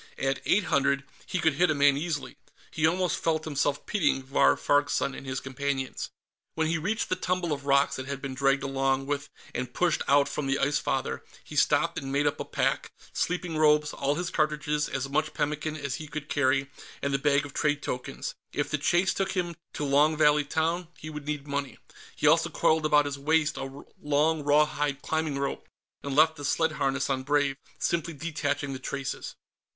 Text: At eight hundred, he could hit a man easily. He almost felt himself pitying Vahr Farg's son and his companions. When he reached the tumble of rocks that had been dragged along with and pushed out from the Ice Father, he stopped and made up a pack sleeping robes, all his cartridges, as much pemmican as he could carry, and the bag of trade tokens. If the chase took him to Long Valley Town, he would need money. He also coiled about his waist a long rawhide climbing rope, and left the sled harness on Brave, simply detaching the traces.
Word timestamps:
At 0.17 0.41
eight 0.45 0.63
hundred, 0.63 1.03
he 1.27 1.37
could 1.37 1.53
hit 1.53 1.69
a 1.69 1.75
man 1.75 1.95
easily. 1.95 2.35
He 2.71 2.87
almost 2.87 3.23
felt 3.23 3.45
himself 3.45 3.85
pitying 3.85 4.23
Vahr 4.23 4.55
Farg's 4.57 4.93
son 4.93 5.13
and 5.13 5.27
his 5.27 5.39
companions. 5.39 6.09
When 6.55 6.65
he 6.65 6.79
reached 6.79 7.09
the 7.09 7.15
tumble 7.15 7.53
of 7.53 7.67
rocks 7.67 7.97
that 7.97 8.07
had 8.07 8.19
been 8.19 8.33
dragged 8.33 8.63
along 8.63 9.05
with 9.05 9.29
and 9.53 9.75
pushed 9.75 10.01
out 10.07 10.27
from 10.27 10.47
the 10.47 10.57
Ice 10.57 10.79
Father, 10.79 11.23
he 11.43 11.55
stopped 11.55 11.99
and 11.99 12.11
made 12.11 12.25
up 12.25 12.39
a 12.39 12.45
pack 12.45 12.91
sleeping 13.13 13.57
robes, 13.59 13.93
all 13.93 14.15
his 14.15 14.31
cartridges, 14.31 14.89
as 14.89 15.07
much 15.07 15.35
pemmican 15.35 15.75
as 15.77 15.93
he 15.97 16.07
could 16.07 16.29
carry, 16.29 16.71
and 17.03 17.13
the 17.13 17.19
bag 17.19 17.45
of 17.45 17.53
trade 17.53 17.83
tokens. 17.83 18.33
If 18.53 18.71
the 18.71 18.79
chase 18.79 19.13
took 19.13 19.33
him 19.33 19.55
to 19.73 19.85
Long 19.85 20.17
Valley 20.17 20.45
Town, 20.45 20.87
he 20.97 21.11
would 21.11 21.27
need 21.27 21.45
money. 21.47 21.77
He 22.15 22.25
also 22.25 22.49
coiled 22.49 22.87
about 22.87 23.05
his 23.05 23.19
waist 23.19 23.55
a 23.55 23.83
long 24.01 24.41
rawhide 24.43 25.03
climbing 25.03 25.37
rope, 25.37 25.67
and 26.01 26.15
left 26.15 26.37
the 26.37 26.43
sled 26.43 26.71
harness 26.71 27.07
on 27.07 27.21
Brave, 27.21 27.55
simply 27.77 28.13
detaching 28.15 28.73
the 28.73 28.79
traces. 28.79 29.35